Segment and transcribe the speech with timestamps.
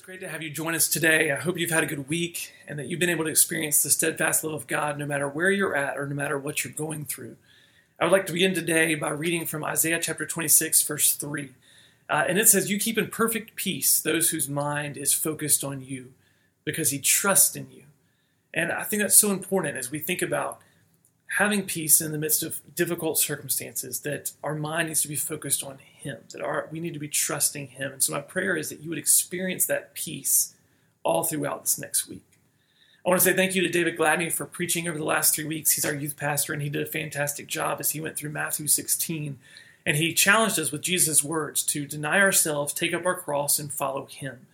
[0.00, 1.30] It's great to have you join us today.
[1.30, 3.90] I hope you've had a good week and that you've been able to experience the
[3.90, 7.04] steadfast love of God no matter where you're at or no matter what you're going
[7.04, 7.36] through.
[7.98, 11.50] I would like to begin today by reading from Isaiah chapter 26, verse 3.
[12.08, 15.84] Uh, and it says, You keep in perfect peace those whose mind is focused on
[15.84, 16.14] you
[16.64, 17.84] because he trusts in you.
[18.52, 20.60] And I think that's so important as we think about
[21.38, 25.62] having peace in the midst of difficult circumstances, that our mind needs to be focused
[25.62, 27.92] on Him, that our, we need to be trusting Him.
[27.92, 30.54] And so, my prayer is that you would experience that peace
[31.02, 32.24] all throughout this next week.
[33.04, 35.44] I want to say thank you to David Gladney for preaching over the last three
[35.44, 35.72] weeks.
[35.72, 38.66] He's our youth pastor, and he did a fantastic job as he went through Matthew
[38.66, 39.38] 16.
[39.86, 43.72] And he challenged us with Jesus' words to deny ourselves, take up our cross, and
[43.72, 44.46] follow Him.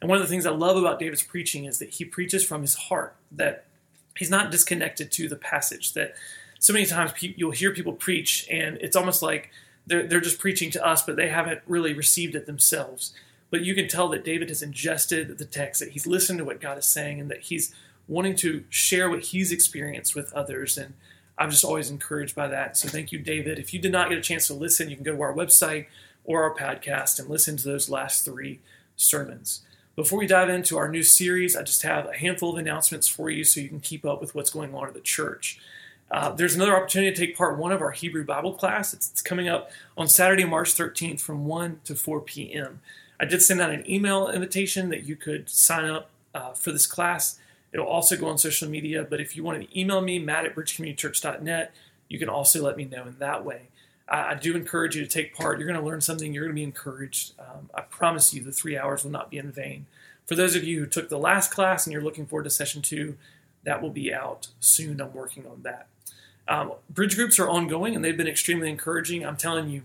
[0.00, 2.60] And one of the things I love about David's preaching is that he preaches from
[2.60, 3.64] his heart, that
[4.16, 5.92] he's not disconnected to the passage.
[5.94, 6.14] That
[6.58, 9.50] so many times you'll hear people preach, and it's almost like
[9.86, 13.12] they're, they're just preaching to us, but they haven't really received it themselves.
[13.50, 16.60] But you can tell that David has ingested the text, that he's listened to what
[16.60, 17.74] God is saying, and that he's
[18.06, 20.76] wanting to share what he's experienced with others.
[20.78, 20.94] And
[21.38, 22.76] I'm just always encouraged by that.
[22.76, 23.58] So thank you, David.
[23.58, 25.86] If you did not get a chance to listen, you can go to our website
[26.24, 28.60] or our podcast and listen to those last three
[28.96, 29.62] sermons.
[29.98, 33.30] Before we dive into our new series, I just have a handful of announcements for
[33.30, 35.58] you so you can keep up with what's going on at the church.
[36.08, 38.94] Uh, there's another opportunity to take part one of our Hebrew Bible class.
[38.94, 42.80] It's, it's, coming up on Saturday, March 13th from 1 to 4 p.m.
[43.18, 46.86] I did send out an email invitation that you could sign up uh, for this
[46.86, 47.40] class.
[47.72, 50.54] It'll also go on social media, but if you want to email me, matt at
[50.54, 51.74] bridgecommunitychurch.net,
[52.08, 53.62] you can also let me know in that way.
[54.10, 55.58] I, I do encourage you to take part.
[55.58, 56.32] You're going to learn something.
[56.32, 57.32] You're going to be encouraged.
[57.38, 59.86] Um, I promise you, the three hours will not be in vain.
[60.26, 62.82] For those of you who took the last class and you're looking forward to session
[62.82, 63.16] two,
[63.64, 65.00] that will be out soon.
[65.00, 65.86] I'm working on that.
[66.46, 69.24] Um, bridge groups are ongoing and they've been extremely encouraging.
[69.24, 69.82] I'm telling you,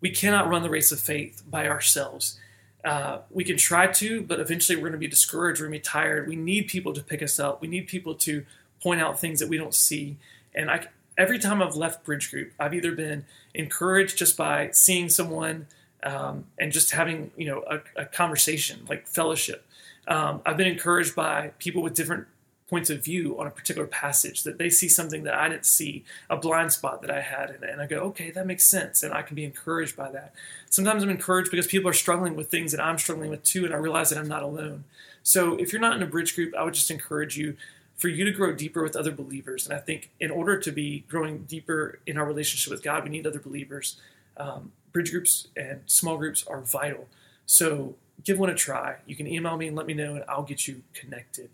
[0.00, 2.38] we cannot run the race of faith by ourselves.
[2.82, 5.60] Uh, we can try to, but eventually we're going to be discouraged.
[5.60, 6.26] We're going to be tired.
[6.26, 7.60] We need people to pick us up.
[7.60, 8.46] We need people to
[8.82, 10.16] point out things that we don't see.
[10.54, 10.86] And I,
[11.20, 15.66] every time I've left Bridge Group, I've either been encouraged just by seeing someone
[16.02, 19.66] um, and just having you know a, a conversation like fellowship.
[20.08, 22.26] Um, I've been encouraged by people with different
[22.68, 26.04] points of view on a particular passage that they see something that I didn't see,
[26.30, 29.12] a blind spot that I had, and, and I go, okay, that makes sense, and
[29.12, 30.32] I can be encouraged by that.
[30.70, 33.74] Sometimes I'm encouraged because people are struggling with things that I'm struggling with too, and
[33.74, 34.84] I realize that I'm not alone.
[35.22, 37.56] So if you're not in a bridge group, I would just encourage you
[38.00, 39.66] for you to grow deeper with other believers.
[39.66, 43.10] And I think in order to be growing deeper in our relationship with God, we
[43.10, 43.96] need other believers.
[44.38, 47.08] Um, bridge groups and small groups are vital.
[47.44, 48.96] So give one a try.
[49.06, 51.50] You can email me and let me know, and I'll get you connected.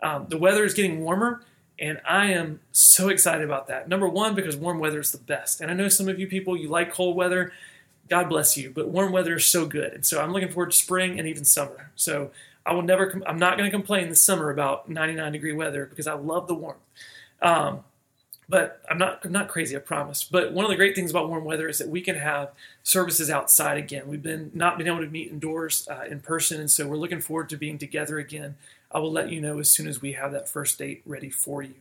[0.00, 1.42] Um, the weather is getting warmer,
[1.80, 3.88] and I am so excited about that.
[3.88, 5.60] Number one, because warm weather is the best.
[5.60, 7.52] And I know some of you people, you like cold weather.
[8.08, 9.92] God bless you, but warm weather is so good.
[9.92, 11.90] And so I'm looking forward to spring and even summer.
[11.96, 12.30] So
[12.68, 13.20] I will never.
[13.26, 16.54] I'm not going to complain this summer about 99 degree weather because I love the
[16.54, 16.78] warmth.
[17.40, 17.80] Um,
[18.46, 19.24] but I'm not.
[19.24, 19.74] I'm not crazy.
[19.74, 20.22] I promise.
[20.22, 22.50] But one of the great things about warm weather is that we can have
[22.82, 24.06] services outside again.
[24.06, 27.22] We've been not been able to meet indoors uh, in person, and so we're looking
[27.22, 28.56] forward to being together again.
[28.92, 31.62] I will let you know as soon as we have that first date ready for
[31.62, 31.74] you.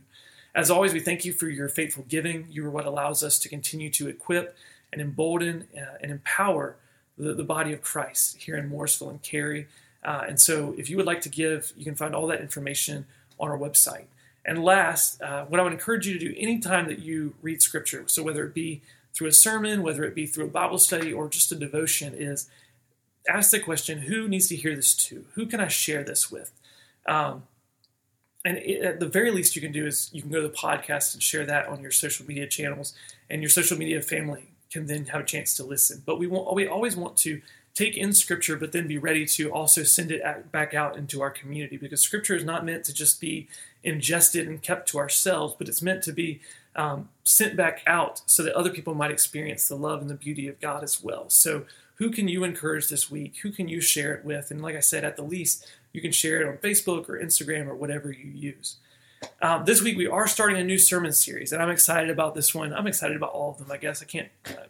[0.56, 2.48] As always, we thank you for your faithful giving.
[2.50, 4.58] You are what allows us to continue to equip
[4.92, 6.78] and embolden uh, and empower
[7.18, 9.68] the, the body of Christ here in Morrisville and Cary.
[10.04, 13.06] Uh, and so, if you would like to give, you can find all that information
[13.40, 14.06] on our website.
[14.46, 18.06] And last, uh, what I would encourage you to do anytime that you read Scripture,
[18.08, 18.82] so whether it be
[19.14, 22.50] through a sermon, whether it be through a Bible study, or just a devotion, is
[23.28, 25.26] ask the question who needs to hear this to?
[25.34, 26.52] Who can I share this with?
[27.06, 27.44] Um,
[28.46, 30.54] and it, at the very least, you can do is you can go to the
[30.54, 32.94] podcast and share that on your social media channels,
[33.30, 36.04] and your social media family can then have a chance to listen.
[36.06, 37.42] But we want, we always want to
[37.78, 41.30] take in scripture, but then be ready to also send it back out into our
[41.30, 43.48] community because scripture is not meant to just be
[43.84, 46.40] ingested and kept to ourselves, but it's meant to be
[46.76, 50.48] um, sent back out so that other people might experience the love and the beauty
[50.48, 51.30] of God as well.
[51.30, 51.66] So,
[51.96, 53.38] who can you encourage this week?
[53.42, 54.52] Who can you share it with?
[54.52, 57.68] And like I said, at the least, you can share it on Facebook or Instagram
[57.68, 58.78] or whatever you use.
[59.42, 62.54] Um, this week, we are starting a new sermon series, and I'm excited about this
[62.54, 62.72] one.
[62.72, 64.04] I'm excited about all of them, I guess.
[64.04, 64.66] I can't, uh,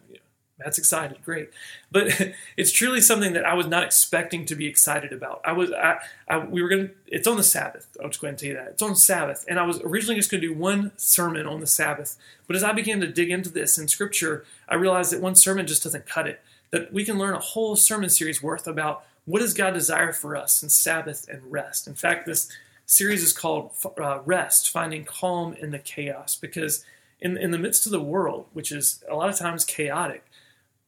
[0.58, 1.50] that's excited, great.
[1.90, 5.40] But it's truly something that I was not expecting to be excited about.
[5.44, 6.90] I was, I, I we were gonna.
[7.06, 7.86] It's on the Sabbath.
[8.02, 10.16] I'll just go ahead and tell you that it's on Sabbath, and I was originally
[10.16, 12.16] just to do one sermon on the Sabbath.
[12.46, 15.66] But as I began to dig into this in Scripture, I realized that one sermon
[15.66, 16.40] just doesn't cut it.
[16.70, 20.36] That we can learn a whole sermon series worth about what does God desire for
[20.36, 21.86] us in Sabbath and rest?
[21.86, 22.50] In fact, this
[22.86, 26.84] series is called uh, Rest, Finding Calm in the Chaos, because
[27.20, 30.24] in, in the midst of the world, which is a lot of times chaotic,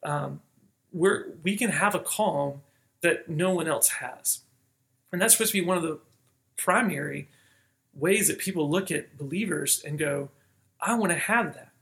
[0.02, 0.40] um,
[0.92, 2.62] we're, we can have a calm
[3.02, 4.40] that no one else has.
[5.12, 5.98] And that's supposed to be one of the
[6.56, 7.28] primary
[7.94, 10.30] ways that people look at believers and go,
[10.80, 11.72] I want to have that.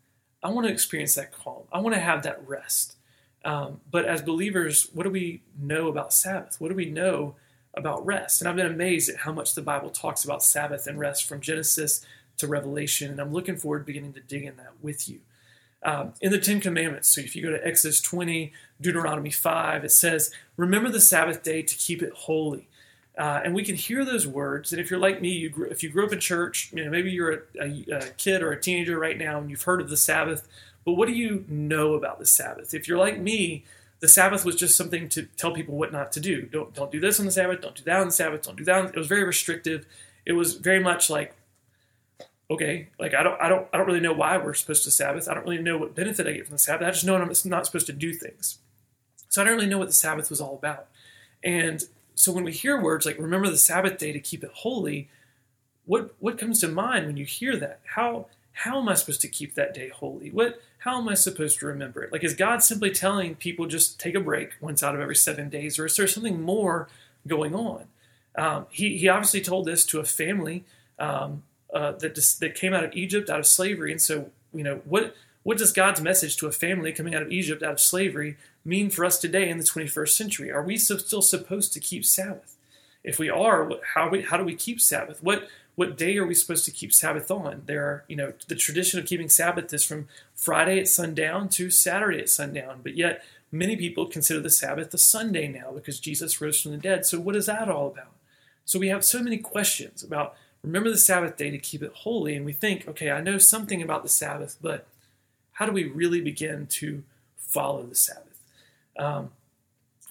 [0.42, 1.64] I want to experience that calm.
[1.72, 2.96] I want to have that rest.
[3.44, 6.60] Um, but as believers, what do we know about Sabbath?
[6.60, 7.36] What do we know
[7.74, 8.40] about rest?
[8.40, 11.40] And I've been amazed at how much the Bible talks about Sabbath and rest from
[11.40, 12.04] Genesis
[12.38, 13.10] to Revelation.
[13.10, 15.20] And I'm looking forward to beginning to dig in that with you.
[15.82, 19.92] Um, in the Ten Commandments, so if you go to Exodus 20, Deuteronomy 5, it
[19.92, 22.68] says, Remember the Sabbath day to keep it holy.
[23.18, 24.72] Uh, and we can hear those words.
[24.72, 26.90] And if you're like me, you grew, if you grew up in church, you know
[26.90, 29.90] maybe you're a, a, a, kid or a teenager right now, and you've heard of
[29.90, 30.46] the Sabbath.
[30.84, 32.74] But what do you know about the Sabbath?
[32.74, 33.64] If you're like me,
[33.98, 36.42] the Sabbath was just something to tell people what not to do.
[36.42, 37.60] Don't don't do this on the Sabbath.
[37.60, 38.42] Don't do that on the Sabbath.
[38.42, 38.90] Don't do that.
[38.90, 39.84] It was very restrictive.
[40.24, 41.34] It was very much like,
[42.50, 45.28] okay, like I don't I don't I don't really know why we're supposed to Sabbath.
[45.28, 46.86] I don't really know what benefit I get from the Sabbath.
[46.86, 48.58] I just know I'm not supposed to do things.
[49.28, 50.88] So I don't really know what the Sabbath was all about.
[51.44, 51.84] And
[52.14, 55.08] so when we hear words like remember the Sabbath day to keep it holy,
[55.84, 57.80] what what comes to mind when you hear that?
[57.94, 60.30] How how am I supposed to keep that day holy?
[60.30, 62.12] What how am I supposed to remember it?
[62.12, 65.50] Like is God simply telling people just take a break once out of every seven
[65.50, 66.88] days, or is there something more
[67.26, 67.84] going on?
[68.36, 70.64] Um, he he obviously told this to a family
[70.98, 71.42] um,
[71.72, 74.80] uh, that just, that came out of Egypt, out of slavery, and so you know
[74.84, 78.36] what what does God's message to a family coming out of Egypt, out of slavery,
[78.64, 80.50] mean for us today in the 21st century?
[80.50, 82.56] Are we still supposed to keep Sabbath?
[83.02, 85.22] If we are, how, we, how do we keep Sabbath?
[85.22, 85.48] What
[85.78, 87.62] what day are we supposed to keep Sabbath on?
[87.66, 91.70] There are, you know, the tradition of keeping Sabbath is from Friday at sundown to
[91.70, 93.22] Saturday at sundown, but yet
[93.52, 97.06] many people consider the Sabbath a Sunday now because Jesus rose from the dead.
[97.06, 98.12] So what is that all about?
[98.64, 100.34] So we have so many questions about
[100.68, 103.80] remember the Sabbath day to keep it holy, and we think, okay, I know something
[103.80, 104.86] about the Sabbath, but
[105.52, 107.02] how do we really begin to
[107.36, 108.42] follow the Sabbath?
[108.98, 109.30] Um,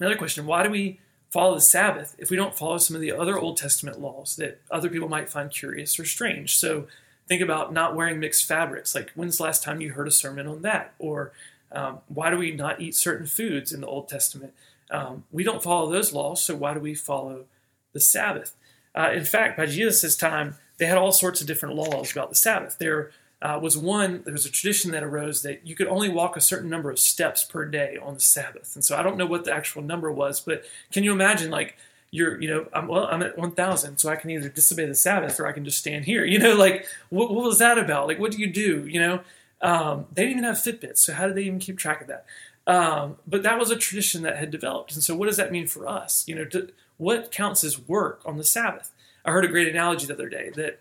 [0.00, 0.98] another question why do we
[1.30, 4.60] follow the Sabbath if we don't follow some of the other Old Testament laws that
[4.70, 6.58] other people might find curious or strange?
[6.58, 6.88] So
[7.28, 8.94] think about not wearing mixed fabrics.
[8.94, 10.94] Like, when's the last time you heard a sermon on that?
[10.98, 11.32] Or
[11.70, 14.54] um, why do we not eat certain foods in the Old Testament?
[14.90, 17.44] Um, we don't follow those laws, so why do we follow
[17.92, 18.56] the Sabbath?
[18.98, 22.34] Uh, in fact, by Jesus' time, they had all sorts of different laws about the
[22.34, 22.78] Sabbath.
[22.78, 26.36] There uh, was one, there was a tradition that arose that you could only walk
[26.36, 28.74] a certain number of steps per day on the Sabbath.
[28.74, 31.76] And so I don't know what the actual number was, but can you imagine, like,
[32.10, 35.38] you're, you know, I'm, well, I'm at 1,000, so I can either disobey the Sabbath
[35.38, 36.24] or I can just stand here.
[36.28, 38.08] You know, like, what, what was that about?
[38.08, 38.86] Like, what do you do?
[38.88, 39.20] You know,
[39.60, 42.24] um, they didn't even have Fitbits, so how did they even keep track of that?
[42.66, 44.92] Um, but that was a tradition that had developed.
[44.92, 46.24] And so, what does that mean for us?
[46.28, 46.68] You know, to,
[46.98, 48.90] what counts as work on the Sabbath?
[49.24, 50.80] I heard a great analogy the other day that,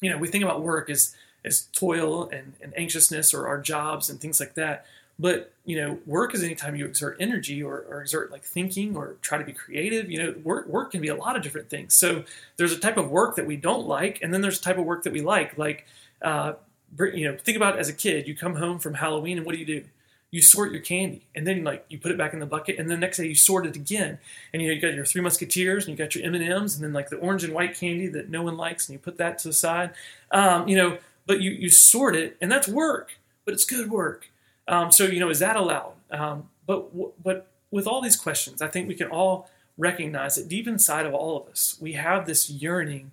[0.00, 1.14] you know, we think about work as
[1.44, 4.84] as toil and, and anxiousness or our jobs and things like that.
[5.18, 9.16] But you know, work is anytime you exert energy or, or, exert like thinking or
[9.20, 10.10] try to be creative.
[10.10, 11.94] You know, work work can be a lot of different things.
[11.94, 12.24] So
[12.56, 14.84] there's a type of work that we don't like, and then there's a type of
[14.84, 15.58] work that we like.
[15.58, 15.86] Like,
[16.22, 16.54] uh,
[16.98, 19.58] you know, think about as a kid, you come home from Halloween, and what do
[19.58, 19.84] you do?
[20.30, 22.88] You sort your candy, and then like you put it back in the bucket, and
[22.88, 24.18] then the next day you sort it again.
[24.52, 26.76] And you know, you got your Three Musketeers, and you got your M and M's,
[26.76, 29.16] and then like the orange and white candy that no one likes, and you put
[29.18, 29.90] that to the side.
[30.30, 30.98] Um, you know
[31.30, 33.12] but you, you sort it, and that's work,
[33.44, 34.30] but it's good work.
[34.66, 35.92] Um, so, you know, is that allowed?
[36.10, 40.66] Um, but, but with all these questions, I think we can all recognize that deep
[40.66, 43.12] inside of all of us, we have this yearning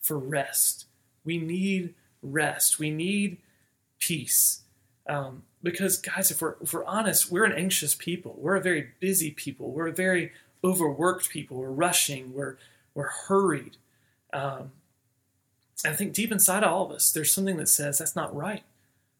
[0.00, 0.86] for rest.
[1.26, 2.78] We need rest.
[2.78, 3.36] We need
[3.98, 4.62] peace.
[5.08, 8.36] Um, because, guys, if we're, if we're honest, we're an anxious people.
[8.38, 9.70] We're a very busy people.
[9.70, 11.56] We're a very overworked people.
[11.56, 12.34] We're rushing.
[12.34, 12.56] We're,
[12.94, 13.76] we're hurried.
[14.32, 14.72] Um,
[15.84, 18.62] and I think deep inside all of us, there's something that says that's not right.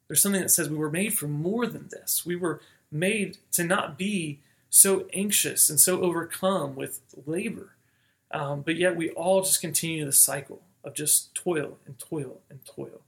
[0.06, 2.24] There's something that says we were made for more than this.
[2.24, 4.40] We were made to not be
[4.70, 7.74] so anxious and so overcome with labor.
[8.30, 12.64] Um, but yet we all just continue the cycle of just toil and toil and
[12.64, 13.00] toil.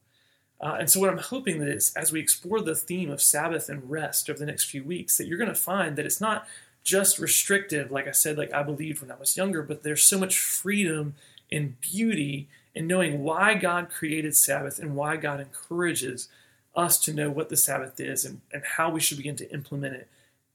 [0.61, 3.69] Uh, and so what I'm hoping that is as we explore the theme of Sabbath
[3.69, 6.47] and rest over the next few weeks, that you're going to find that it's not
[6.83, 10.19] just restrictive, like I said, like I believed when I was younger, but there's so
[10.19, 11.15] much freedom
[11.51, 16.29] and beauty in knowing why God created Sabbath and why God encourages
[16.77, 19.95] us to know what the Sabbath is and, and how we should begin to implement
[19.95, 20.09] it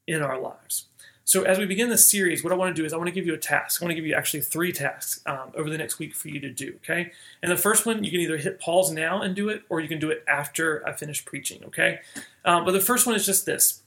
[0.06, 0.86] in our lives.
[1.26, 3.12] So, as we begin this series, what I want to do is I want to
[3.12, 3.82] give you a task.
[3.82, 6.38] I want to give you actually three tasks um, over the next week for you
[6.38, 7.10] to do, okay?
[7.42, 9.88] And the first one, you can either hit pause now and do it, or you
[9.88, 11.98] can do it after I finish preaching, okay?
[12.44, 13.82] Um, but the first one is just this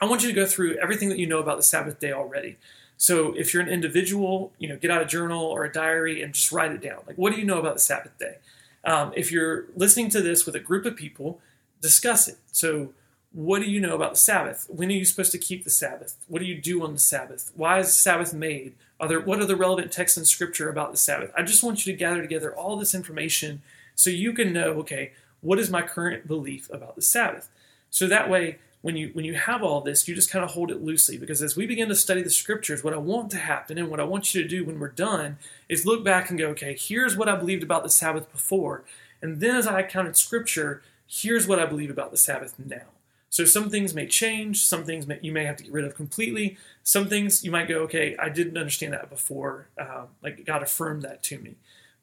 [0.00, 2.56] I want you to go through everything that you know about the Sabbath day already.
[2.96, 6.32] So if you're an individual, you know, get out a journal or a diary and
[6.32, 7.00] just write it down.
[7.06, 8.38] Like, what do you know about the Sabbath day?
[8.84, 11.38] Um, if you're listening to this with a group of people,
[11.82, 12.38] discuss it.
[12.50, 12.94] So,
[13.32, 14.66] what do you know about the Sabbath?
[14.68, 16.16] When are you supposed to keep the Sabbath?
[16.28, 17.52] What do you do on the Sabbath?
[17.54, 18.74] Why is the Sabbath made?
[18.98, 21.30] Are there, what are the relevant texts in Scripture about the Sabbath?
[21.36, 23.62] I just want you to gather together all this information
[23.94, 27.48] so you can know, okay, what is my current belief about the Sabbath?
[27.90, 30.70] So that way, when you when you have all this, you just kind of hold
[30.70, 33.76] it loosely because as we begin to study the scriptures, what I want to happen
[33.76, 36.46] and what I want you to do when we're done is look back and go,
[36.50, 38.84] okay, here's what I believed about the Sabbath before,
[39.20, 42.86] and then as I counted scripture, here's what I believe about the Sabbath now.
[43.30, 45.94] So some things may change, some things may, you may have to get rid of
[45.94, 46.56] completely.
[46.82, 49.68] Some things you might go, okay, I didn't understand that before.
[49.78, 51.56] Uh, like God affirmed that to me.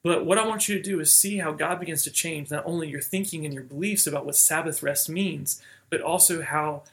[0.04, 2.64] But what I want you to do is see how God begins to change not
[2.68, 6.84] only your thinking and your beliefs about what Sabbath rest means, but also how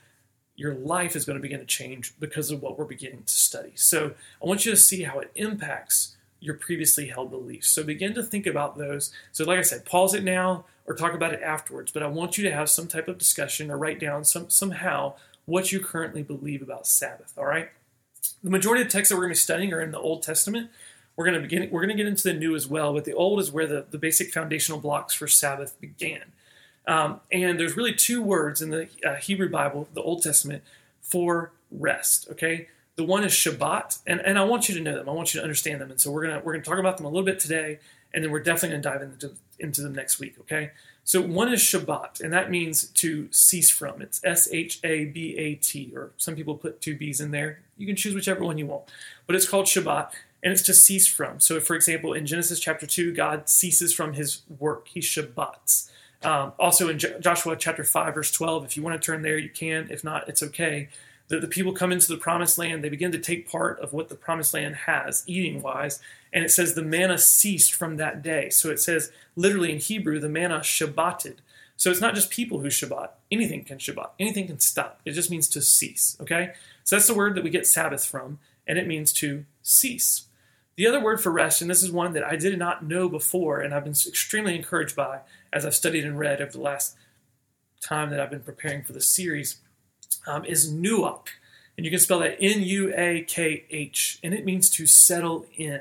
[0.56, 3.72] your life is going to begin to change because of what we're beginning to study.
[3.74, 4.12] So
[4.42, 7.68] I want you to see how it impacts your previously held beliefs.
[7.68, 9.12] So begin to think about those.
[9.30, 11.90] So, like I said, pause it now or talk about it afterwards.
[11.90, 15.14] But I want you to have some type of discussion or write down some somehow
[15.46, 17.32] what you currently believe about Sabbath.
[17.36, 17.70] All right.
[18.44, 20.70] The majority of texts that we're going to be studying are in the Old Testament.
[21.16, 21.70] We're going to begin.
[21.70, 23.86] We're going to get into the new as well, but the old is where the,
[23.90, 26.24] the basic foundational blocks for Sabbath began.
[26.86, 30.62] Um, and there's really two words in the uh, Hebrew Bible, the Old Testament,
[31.00, 32.28] for rest.
[32.32, 35.08] Okay, the one is Shabbat, and, and I want you to know them.
[35.08, 35.90] I want you to understand them.
[35.90, 37.78] And so we're gonna we're gonna talk about them a little bit today,
[38.12, 39.32] and then we're definitely gonna dive into
[39.62, 40.34] into them next week.
[40.40, 40.72] Okay,
[41.04, 44.02] so one is Shabbat, and that means to cease from.
[44.02, 47.60] It's S H A B A T, or some people put two B's in there.
[47.76, 48.84] You can choose whichever one you want,
[49.26, 50.10] but it's called Shabbat
[50.42, 51.40] and it's to cease from.
[51.40, 55.88] So, for example, in Genesis chapter 2, God ceases from his work, he Shabbats.
[56.24, 59.50] Um, also in Joshua chapter 5, verse 12, if you want to turn there, you
[59.50, 59.88] can.
[59.90, 60.88] If not, it's okay.
[61.32, 64.10] The, the people come into the promised land, they begin to take part of what
[64.10, 65.98] the promised land has, eating wise.
[66.30, 68.50] And it says the manna ceased from that day.
[68.50, 71.36] So it says literally in Hebrew, the manna Shabbated.
[71.78, 73.12] So it's not just people who Shabbat.
[73.30, 74.10] Anything can Shabbat.
[74.20, 75.00] Anything can stop.
[75.06, 76.18] It just means to cease.
[76.20, 76.52] Okay?
[76.84, 80.24] So that's the word that we get Sabbath from, and it means to cease.
[80.76, 83.60] The other word for rest, and this is one that I did not know before,
[83.60, 85.20] and I've been extremely encouraged by
[85.50, 86.94] as I've studied and read over the last
[87.80, 89.56] time that I've been preparing for the series,
[90.26, 91.28] um, is nuach.
[91.76, 95.46] And you can spell that N U A K H, and it means to settle
[95.56, 95.80] in.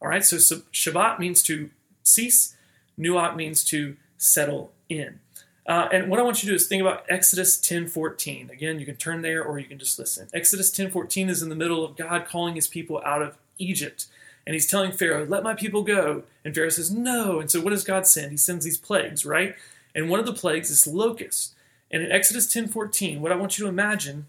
[0.00, 1.70] All right, so, Shabbat means to
[2.02, 2.56] cease,
[2.98, 5.20] nuach means to settle in.
[5.66, 8.50] Uh, and what I want you to do is think about Exodus 10:14.
[8.50, 10.28] Again, you can turn there or you can just listen.
[10.32, 14.06] Exodus 10:14 is in the middle of God calling his people out of Egypt
[14.48, 16.22] and he's telling Pharaoh, Let my people go.
[16.42, 17.38] And Pharaoh says, No.
[17.38, 18.30] And so what does God send?
[18.30, 19.54] He sends these plagues, right?
[19.94, 21.54] And one of the plagues is locusts.
[21.90, 24.26] And in Exodus 10:14, what I want you to imagine,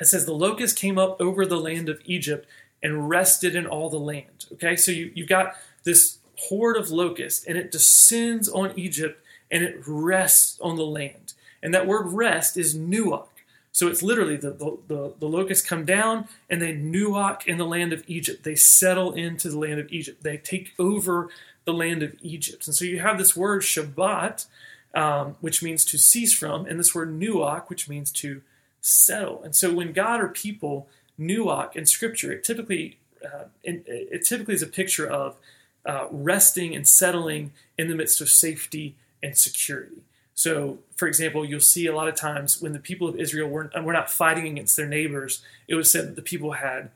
[0.00, 2.48] it says the locust came up over the land of Egypt
[2.82, 4.46] and rested in all the land.
[4.52, 9.64] Okay, so you, you've got this horde of locusts, and it descends on Egypt and
[9.64, 11.32] it rests on the land.
[11.62, 13.26] And that word rest is nuach.
[13.72, 17.66] So it's literally the, the, the, the, locusts come down and they nuach in the
[17.66, 18.42] land of Egypt.
[18.42, 20.22] They settle into the land of Egypt.
[20.22, 21.28] They take over
[21.64, 22.66] the land of Egypt.
[22.66, 24.46] And so you have this word Shabbat,
[24.94, 28.42] um, which means to cease from, and this word nuach, which means to
[28.80, 29.42] settle.
[29.42, 34.62] And so when God or people nuach in Scripture, it typically uh, it typically is
[34.62, 35.36] a picture of
[35.84, 40.02] uh, resting and settling in the midst of safety and security.
[40.34, 43.70] So, for example, you'll see a lot of times when the people of Israel were,
[43.82, 46.90] were not fighting against their neighbors, it was said that the people had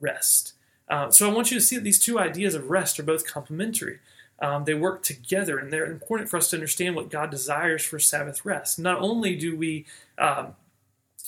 [0.00, 0.54] rest.
[0.88, 3.26] Uh, so, I want you to see that these two ideas of rest are both
[3.26, 4.00] complementary.
[4.40, 7.98] Um, they work together, and they're important for us to understand what God desires for
[7.98, 8.78] Sabbath rest.
[8.78, 9.84] Not only do we
[10.16, 10.54] um,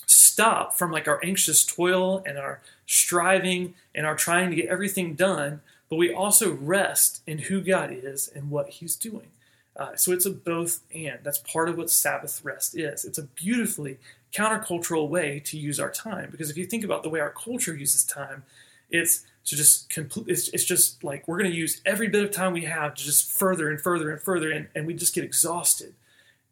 [0.07, 5.15] stop from like our anxious toil and our striving and our trying to get everything
[5.15, 9.29] done, but we also rest in who God is and what He's doing.
[9.77, 11.19] Uh, so it's a both and.
[11.23, 13.05] That's part of what Sabbath rest is.
[13.05, 13.99] It's a beautifully
[14.35, 17.75] countercultural way to use our time because if you think about the way our culture
[17.75, 18.45] uses time,
[18.91, 20.29] it's to just complete.
[20.29, 23.03] It's, it's just like we're going to use every bit of time we have to
[23.03, 25.95] just further and further and further, and, and we just get exhausted.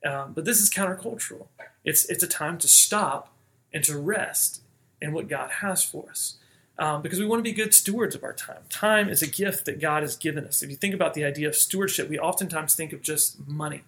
[0.05, 1.47] Um, but this is countercultural.
[1.85, 3.33] It's it's a time to stop
[3.73, 4.63] and to rest
[5.01, 6.37] in what God has for us
[6.81, 8.63] um, because we want to be good stewards of our time.
[8.71, 10.63] Time is a gift that God has given us.
[10.63, 13.83] If you think about the idea of stewardship, we oftentimes think of just money.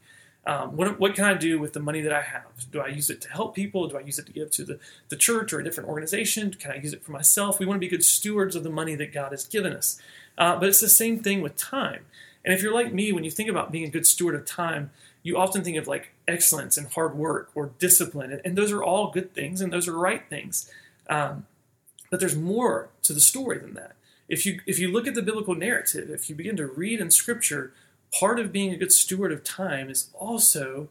[0.45, 2.71] Um, what, what, can I do with the money that I have?
[2.73, 3.87] Do I use it to help people?
[3.87, 6.53] Do I use it to give to the, the church or a different organization?
[6.55, 7.61] Can I use it for myself?
[7.61, 10.01] We want to be good stewards of the money that God has given us.
[10.37, 12.07] Uh, but it's the same thing with time.
[12.45, 14.91] And if you're like me, when you think about being a good steward of time,
[15.23, 18.33] you often think of like excellence and hard work or discipline.
[18.33, 20.69] And, and those are all good things and those are right things.
[21.09, 21.47] Um,
[22.11, 23.95] But there's more to the story than that.
[24.29, 27.11] If you if you look at the biblical narrative, if you begin to read in
[27.11, 27.73] Scripture,
[28.19, 30.89] part of being a good steward of time is also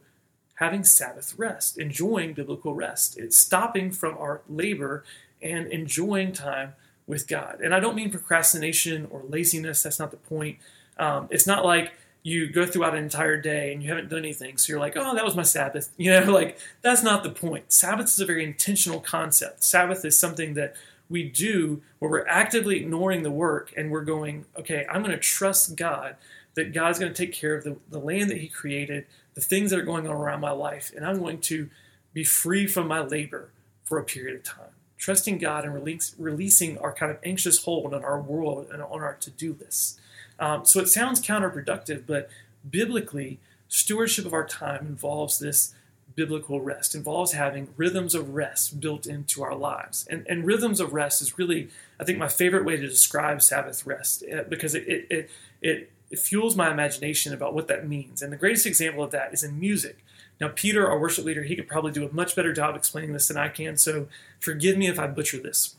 [0.56, 3.18] having Sabbath rest, enjoying biblical rest.
[3.18, 5.04] It's stopping from our labor
[5.42, 6.74] and enjoying time
[7.08, 7.60] with God.
[7.62, 9.84] And I don't mean procrastination or laziness.
[9.84, 10.60] That's not the point.
[10.98, 14.58] Um, it's not like you go throughout an entire day and you haven't done anything.
[14.58, 15.90] So you're like, oh, that was my Sabbath.
[15.98, 17.72] You know, like that's not the point.
[17.72, 19.64] Sabbath is a very intentional concept.
[19.64, 20.76] Sabbath is something that
[21.10, 25.20] we do where we're actively ignoring the work and we're going, okay, I'm going to
[25.20, 26.16] trust God
[26.56, 29.72] that God's going to take care of the, the land that He created, the things
[29.72, 31.70] that are going on around my life, and I'm going to
[32.14, 33.52] be free from my labor
[33.84, 34.74] for a period of time.
[34.98, 39.02] Trusting God and release, releasing our kind of anxious hold on our world and on
[39.02, 40.00] our to do list.
[40.40, 42.30] Um, so it sounds counterproductive, but
[42.70, 45.74] biblically, stewardship of our time involves this
[46.16, 50.06] biblical rest, involves having rhythms of rest built into our lives.
[50.10, 53.86] And, and rhythms of rest is really, I think, my favorite way to describe Sabbath
[53.86, 55.30] rest uh, because it, it, it,
[55.62, 58.22] it, it fuels my imagination about what that means.
[58.22, 60.04] And the greatest example of that is in music.
[60.40, 63.28] Now, Peter, our worship leader, he could probably do a much better job explaining this
[63.28, 64.08] than I can, so
[64.40, 65.76] forgive me if I butcher this.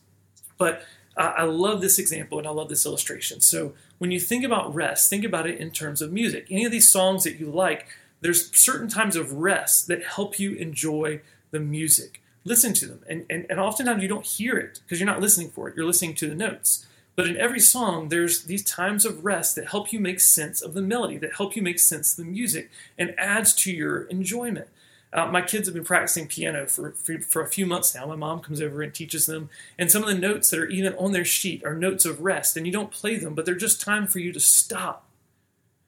[0.57, 0.85] But
[1.17, 3.41] uh, I love this example and I love this illustration.
[3.41, 6.47] So when you think about rest, think about it in terms of music.
[6.51, 7.87] Any of these songs that you like,
[8.21, 11.21] there's certain times of rest that help you enjoy
[11.51, 12.23] the music.
[12.45, 13.01] Listen to them.
[13.09, 15.87] And, and, and oftentimes you don't hear it because you're not listening for it, you're
[15.87, 16.87] listening to the notes.
[17.15, 20.73] But in every song, there's these times of rest that help you make sense of
[20.75, 24.69] the melody, that help you make sense of the music, and adds to your enjoyment.
[25.13, 28.07] Uh, my kids have been practicing piano for, for, for a few months now.
[28.07, 30.95] My mom comes over and teaches them, and some of the notes that are even
[30.95, 33.81] on their sheet are notes of rest, and you don't play them, but they're just
[33.81, 35.07] time for you to stop.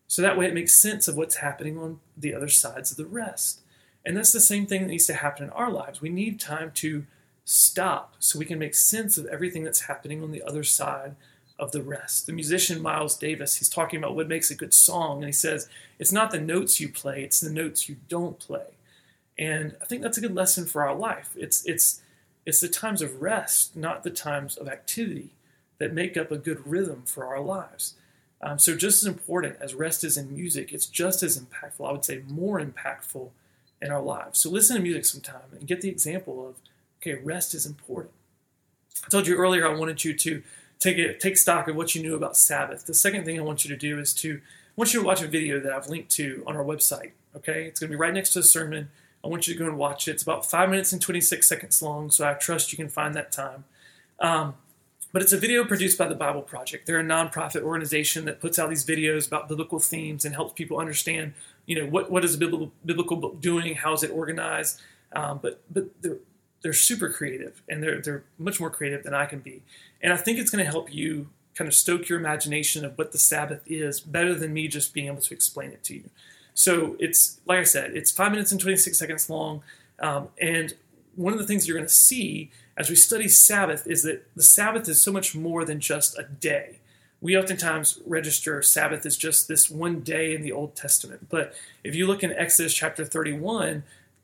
[0.07, 3.07] So that way it makes sense of what's happening on the other sides of the
[3.07, 3.61] rest.
[4.05, 6.03] And that's the same thing that needs to happen in our lives.
[6.03, 7.07] We need time to
[7.45, 11.17] stop so we can make sense of everything that's happening on the other side
[11.59, 12.27] of the rest.
[12.27, 15.69] The musician Miles Davis, he's talking about what makes a good song, and he says,
[15.99, 18.75] It's not the notes you play, it's the notes you don't play.
[19.39, 21.31] And I think that's a good lesson for our life.
[21.37, 22.01] It's it's
[22.47, 25.31] it's the times of rest, not the times of activity,
[25.79, 27.95] that make up a good rhythm for our lives.
[28.41, 31.89] Um, so just as important as rest is in music, it's just as impactful.
[31.89, 33.31] I would say more impactful
[33.81, 34.41] in our lives.
[34.41, 36.57] So listen to music sometime and get the example of
[37.07, 38.13] okay, rest is important.
[39.05, 40.43] I told you earlier I wanted you to
[40.79, 42.87] take it take stock of what you knew about Sabbath.
[42.87, 45.23] The second thing I want you to do is to I want you to watch
[45.23, 47.13] a video that I've linked to on our website.
[47.37, 48.91] Okay, it's going to be right next to the sermon.
[49.23, 50.13] I want you to go and watch it.
[50.13, 53.33] It's about five minutes and 26 seconds long, so I trust you can find that
[53.33, 53.65] time.
[54.21, 54.55] Um,
[55.13, 56.87] but it's a video produced by the Bible Project.
[56.87, 60.79] They're a nonprofit organization that puts out these videos about biblical themes and helps people
[60.79, 61.35] understand,
[61.67, 64.81] you know, what, what is a biblical, biblical book doing, how is it organized.
[65.13, 66.19] Um, but but they're,
[66.65, 69.63] they're super creative and they're, they're much more creative than I can be.
[70.03, 73.13] And I think it's going to help you kind of stoke your imagination of what
[73.13, 76.05] the Sabbath is better than me just being able to explain it to you.
[76.55, 79.63] So it's like I said, it's five minutes and 26 seconds long.
[79.99, 80.73] Um, and
[81.17, 84.43] one of the things you're going to see as we study Sabbath is that the
[84.43, 86.79] Sabbath is so much more than just a day.
[87.21, 91.29] We oftentimes register Sabbath as just this one day in the Old Testament.
[91.29, 93.83] But if you look in Exodus chapter 31,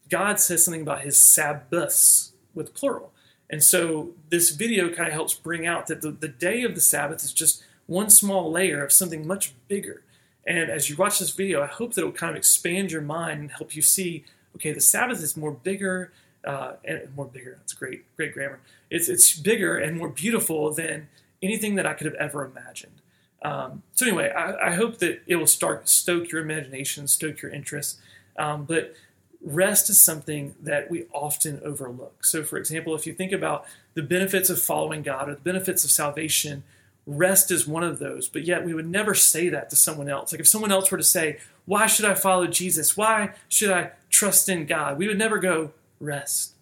[0.08, 3.12] God says something about his Sabbaths with plural.
[3.48, 6.80] And so this video kind of helps bring out that the, the day of the
[6.80, 10.02] Sabbath is just one small layer of something much bigger.
[10.46, 13.02] And as you watch this video, I hope that it will kind of expand your
[13.02, 16.12] mind and help you see, okay, the Sabbath is more bigger
[16.44, 17.56] uh, and more bigger.
[17.58, 18.60] That's great, great grammar.
[18.90, 21.08] It's it's bigger and more beautiful than
[21.42, 23.00] anything that I could have ever imagined.
[23.42, 27.50] Um, so anyway, I, I, hope that it will start stoke your imagination, stoke your
[27.50, 27.98] interest.
[28.38, 28.94] Um, but
[29.42, 32.24] rest is something that we often overlook.
[32.24, 35.84] So, for example, if you think about the benefits of following God or the benefits
[35.84, 36.62] of salvation,
[37.06, 40.32] rest is one of those, but yet we would never say that to someone else.
[40.32, 42.96] Like if someone else were to say, Why should I follow Jesus?
[42.96, 44.98] Why should I trust in God?
[44.98, 46.54] We would never go, Rest.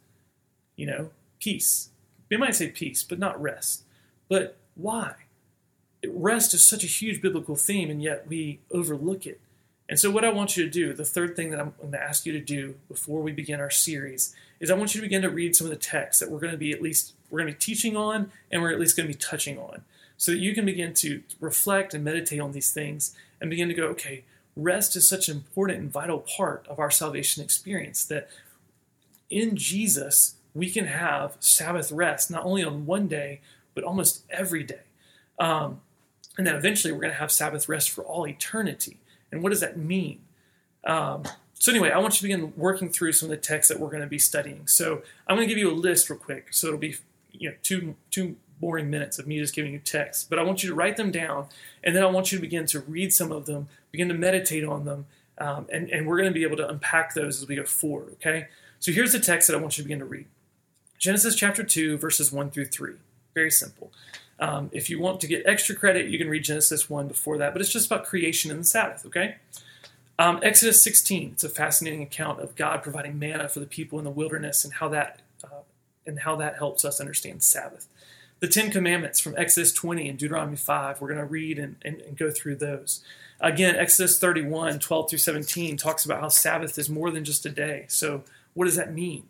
[0.77, 1.11] You know,
[1.41, 1.91] peace.
[2.31, 3.83] We might say peace, but not rest.
[4.29, 5.15] But why?
[6.07, 9.41] Rest is such a huge biblical theme, and yet we overlook it.
[9.89, 12.03] And so, what I want you to do, the third thing that I'm going to
[12.03, 15.23] ask you to do before we begin our series, is I want you to begin
[15.23, 17.53] to read some of the texts that we're going to be at least we're going
[17.53, 19.83] to be teaching on, and we're at least going to be touching on
[20.19, 23.75] so that you can begin to reflect and meditate on these things and begin to
[23.75, 24.25] go, okay,
[24.57, 28.29] rest is such an important and vital part of our salvation experience that
[29.31, 33.41] in Jesus, we can have Sabbath rest, not only on one day,
[33.75, 34.81] but almost every day.
[35.39, 35.81] Um,
[36.37, 38.97] and then eventually we're going to have Sabbath rest for all eternity.
[39.31, 40.21] And what does that mean?
[40.85, 43.81] Um, so, anyway, I want you to begin working through some of the texts that
[43.81, 44.67] we're going to be studying.
[44.67, 46.53] So, I'm going to give you a list real quick.
[46.53, 46.97] So, it'll be
[47.33, 50.63] you know two two boring minutes of me just giving you texts, but I want
[50.63, 51.47] you to write them down,
[51.83, 54.65] and then I want you to begin to read some of them, begin to meditate
[54.65, 55.07] on them,
[55.39, 58.15] um, and, and we're going to be able to unpack those as we go forward,
[58.15, 58.49] okay?
[58.81, 60.27] So here's the text that I want you to begin to read
[60.99, 62.95] Genesis chapter 2, verses 1 through 3.
[63.35, 63.93] Very simple.
[64.41, 67.53] Um, if you want to get extra credit, you can read Genesis 1 before that,
[67.53, 69.37] but it's just about creation and the Sabbath, okay?
[70.19, 74.05] Um, Exodus 16, it's a fascinating account of God providing manna for the people in
[74.05, 75.63] the wilderness and how that uh,
[76.07, 77.87] and how that helps us understand Sabbath.
[78.41, 82.01] The Ten Commandments from Exodus 20 and Deuteronomy 5, we're going to read and, and,
[82.01, 83.03] and go through those.
[83.41, 87.51] Again, Exodus 31, 12 through 17 talks about how Sabbath is more than just a
[87.51, 87.85] day.
[87.89, 88.23] So,
[88.55, 89.25] what does that mean?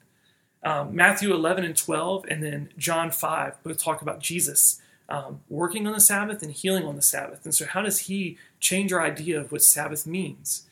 [0.63, 5.87] Um, Matthew 11 and 12, and then John 5 both talk about Jesus um, working
[5.87, 7.45] on the Sabbath and healing on the Sabbath.
[7.45, 10.65] And so, how does he change our idea of what Sabbath means?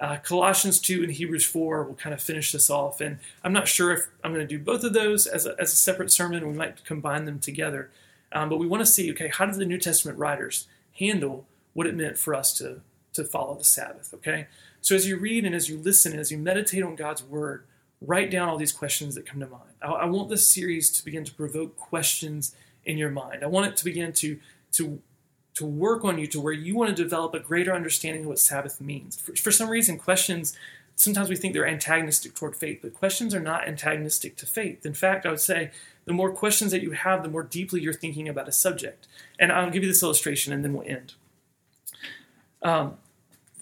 [0.00, 3.00] Uh, Colossians 2 and Hebrews 4 will kind of finish this off.
[3.00, 5.72] And I'm not sure if I'm going to do both of those as a, as
[5.72, 6.46] a separate sermon.
[6.46, 7.90] We might combine them together.
[8.32, 10.66] Um, but we want to see okay, how did the New Testament writers
[10.98, 12.80] handle what it meant for us to,
[13.12, 14.12] to follow the Sabbath?
[14.14, 14.48] Okay?
[14.80, 17.64] So as you read and as you listen and as you meditate on God's word,
[18.00, 19.62] write down all these questions that come to mind.
[19.80, 23.42] I, I want this series to begin to provoke questions in your mind.
[23.42, 24.38] I want it to begin to,
[24.72, 25.00] to
[25.54, 28.38] to work on you to where you want to develop a greater understanding of what
[28.38, 29.16] Sabbath means.
[29.16, 30.56] For, for, some reason, questions,
[30.96, 34.84] sometimes we think they're antagonistic toward faith, but questions are not antagonistic to faith.
[34.84, 35.70] In fact, I would say
[36.06, 39.06] the more questions that you have, the more deeply you're thinking about a subject.
[39.38, 41.14] And I'll give you this illustration and then we'll end.
[42.62, 42.96] Um,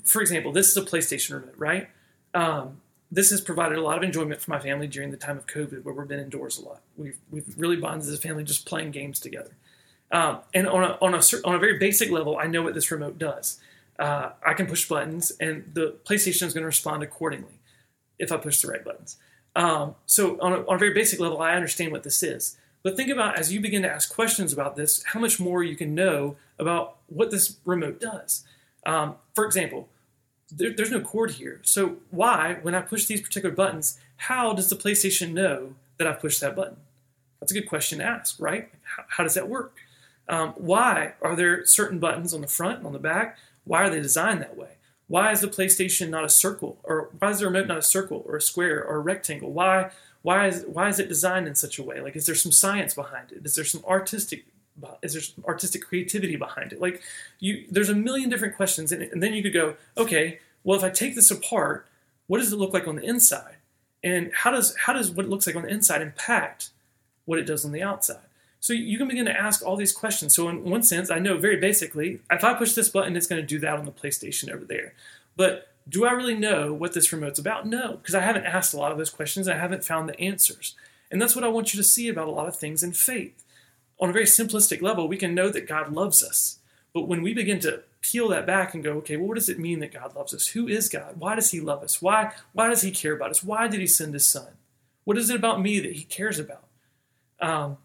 [0.05, 1.89] for example, this is a PlayStation remote, right?
[2.35, 2.81] Um,
[3.13, 5.85] this has provided a lot of enjoyment for my family during the time of COVID,
[5.85, 6.81] where we've been indoors a lot.
[6.97, 9.51] We've, we've really bonded as a family just playing games together.
[10.11, 12.91] Um, and on a, on, a, on a very basic level, I know what this
[12.91, 13.61] remote does.
[13.99, 17.61] Uh, I can push buttons, and the PlayStation is going to respond accordingly
[18.19, 19.19] if I push the right buttons.
[19.55, 22.57] Um, so, on a, on a very basic level, I understand what this is.
[22.83, 25.77] But think about as you begin to ask questions about this, how much more you
[25.77, 28.45] can know about what this remote does.
[28.87, 29.89] Um, for example,
[30.57, 31.61] there, there's no cord here.
[31.63, 36.21] So, why, when I push these particular buttons, how does the PlayStation know that I've
[36.21, 36.77] pushed that button?
[37.41, 38.71] That's a good question to ask, right?
[38.97, 39.79] How, how does that work?
[40.29, 43.39] Um, why are there certain buttons on the front and on the back?
[43.65, 44.77] Why are they designed that way?
[45.09, 48.25] Why is the PlayStation not a circle, or why is the remote not a circle
[48.27, 49.53] or a square or a rectangle?
[49.53, 49.91] Why
[50.23, 52.01] why is why is it designed in such a way?
[52.01, 53.45] Like, is there some science behind it?
[53.45, 54.47] Is there some artistic
[55.03, 56.81] is there artistic creativity behind it?
[56.81, 57.03] Like,
[57.39, 60.85] you there's a million different questions, and, and then you could go, okay, well, if
[60.85, 61.87] I take this apart,
[62.27, 63.57] what does it look like on the inside?
[64.03, 66.71] And how does how does what it looks like on the inside impact
[67.25, 68.27] what it does on the outside?
[68.61, 70.35] So you can begin to ask all these questions.
[70.37, 73.41] So in one sense, I know very basically, if I push this button, it's going
[73.41, 74.95] to do that on the PlayStation over there.
[75.37, 77.67] But do I really know what this remote's about?
[77.67, 79.49] No, because I haven't asked a lot of those questions.
[79.49, 80.77] I haven't found the answers.
[81.11, 83.42] And that's what I want you to see about a lot of things in faith.
[84.03, 86.59] On a very simplistic level, we can know that God loves us.
[86.93, 89.61] But when we begin to peel that back and go, okay, well, what does it
[89.61, 90.49] mean that God loves us?
[90.49, 91.21] Who is God?
[91.21, 92.03] Why does He love us?
[92.03, 93.45] Why, why does He care about us?
[93.45, 94.49] Why did He send His Son?
[95.05, 96.65] What is it about me that He cares about?
[97.41, 97.79] Um,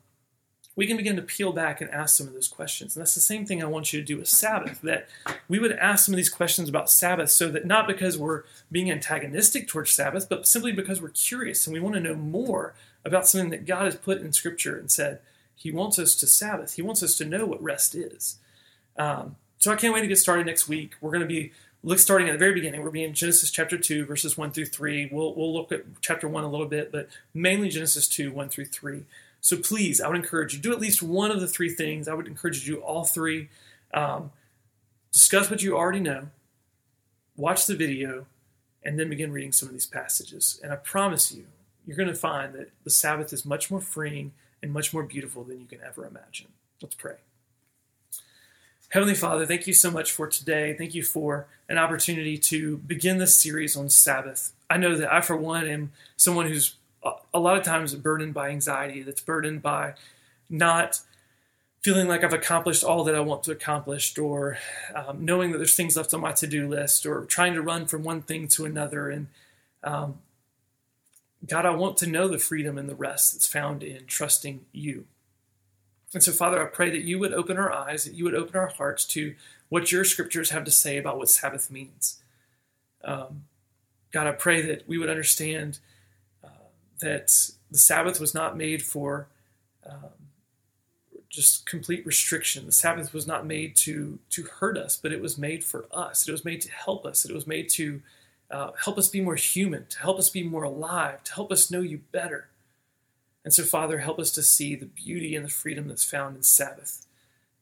[0.75, 2.95] we can begin to peel back and ask some of those questions.
[2.95, 5.08] And that's the same thing I want you to do with Sabbath, that
[5.47, 8.89] we would ask some of these questions about Sabbath so that not because we're being
[8.89, 12.73] antagonistic towards Sabbath, but simply because we're curious and we want to know more
[13.06, 15.19] about something that God has put in Scripture and said
[15.58, 16.76] He wants us to Sabbath.
[16.76, 18.38] He wants us to know what rest is.
[18.96, 20.93] Um, so I can't wait to get started next week.
[21.02, 21.52] We're going to be
[21.84, 22.84] look starting at the very beginning.
[22.84, 25.10] We're being Genesis chapter 2, verses 1 through 3.
[25.12, 28.65] We'll, we'll look at chapter 1 a little bit, but mainly Genesis 2, 1 through
[28.65, 29.06] 3.
[29.41, 32.08] So please, I would encourage you do at least one of the three things.
[32.08, 33.50] I would encourage you to do all three.
[33.93, 34.32] Um,
[35.12, 36.28] discuss what you already know,
[37.36, 38.26] watch the video,
[38.84, 40.60] and then begin reading some of these passages.
[40.63, 41.46] And I promise you,
[41.86, 44.34] you're going to find that the Sabbath is much more freeing
[44.67, 46.47] and much more beautiful than you can ever imagine.
[46.82, 47.15] Let's pray.
[48.89, 50.75] Heavenly Father, thank you so much for today.
[50.77, 54.53] Thank you for an opportunity to begin this series on Sabbath.
[54.69, 56.75] I know that I, for one, am someone who's
[57.34, 59.93] a lot of times burdened by anxiety, that's burdened by
[60.49, 61.01] not
[61.82, 64.58] feeling like I've accomplished all that I want to accomplish, or
[64.93, 67.86] um, knowing that there's things left on my to do list, or trying to run
[67.86, 69.10] from one thing to another.
[69.10, 69.27] And
[69.84, 70.19] um,
[71.45, 75.06] God, I want to know the freedom and the rest that's found in trusting you.
[76.13, 78.56] And so, Father, I pray that you would open our eyes, that you would open
[78.56, 79.36] our hearts to
[79.69, 82.19] what your scriptures have to say about what Sabbath means.
[83.04, 83.43] Um,
[84.12, 85.80] God, I pray that we would understand
[87.00, 89.28] that the Sabbath was not made for
[89.86, 90.12] um,
[91.30, 92.65] just complete restriction.
[92.65, 96.28] The Sabbath was not made to to hurt us, but it was made for us.
[96.28, 97.26] It was made to help us.
[97.26, 98.02] It was made to
[98.49, 101.69] uh, help us be more human, to help us be more alive, to help us
[101.69, 102.47] know you better.
[103.43, 106.43] And so, Father, help us to see the beauty and the freedom that's found in
[106.43, 107.05] Sabbath.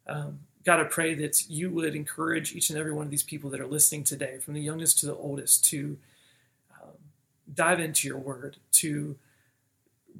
[0.08, 3.52] Um, God, I pray that you would encourage each and every one of these people
[3.52, 5.98] that are listening today, from the youngest to the oldest, to
[6.82, 6.98] um,
[7.54, 9.15] dive into your word, to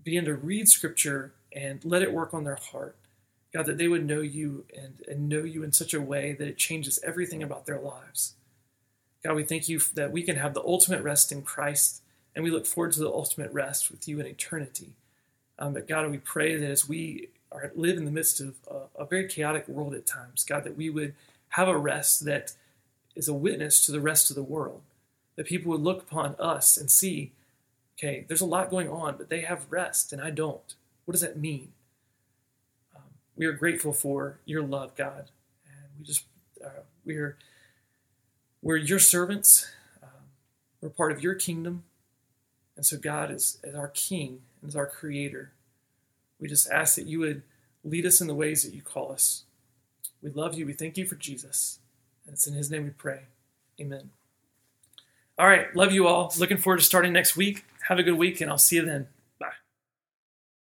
[0.04, 2.96] begin to read scripture and let it work on their heart.
[3.52, 6.48] God, that they would know you and, and know you in such a way that
[6.48, 8.35] it changes everything about their lives.
[9.26, 12.04] God, we thank you that we can have the ultimate rest in Christ,
[12.36, 14.90] and we look forward to the ultimate rest with you in eternity.
[15.58, 19.02] Um, but God, we pray that as we are, live in the midst of a,
[19.02, 21.16] a very chaotic world at times, God, that we would
[21.50, 22.54] have a rest that
[23.16, 24.82] is a witness to the rest of the world.
[25.38, 27.32] That people would look upon us and see,
[27.98, 30.76] okay, there's a lot going on, but they have rest and I don't.
[31.06, 31.70] What does that mean?
[32.96, 33.02] Um,
[33.36, 35.32] we are grateful for your love, God,
[35.66, 36.26] and we just
[36.64, 37.38] uh, we're
[38.66, 39.68] we're your servants.
[40.02, 40.10] Um,
[40.82, 41.84] we're part of your kingdom,
[42.76, 45.52] and so God is as our King and as our Creator.
[46.40, 47.44] We just ask that you would
[47.84, 49.44] lead us in the ways that you call us.
[50.24, 50.66] We love you.
[50.66, 51.78] We thank you for Jesus.
[52.26, 53.26] And it's in his name we pray.
[53.80, 54.10] Amen.
[55.38, 55.74] All right.
[55.76, 56.34] Love you all.
[56.40, 57.66] Looking forward to starting next week.
[57.88, 59.08] Have a good week, and I'll see you then.